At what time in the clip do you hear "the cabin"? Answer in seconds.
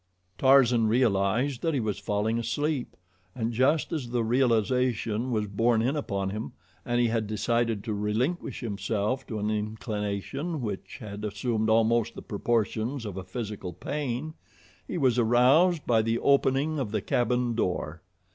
16.89-17.53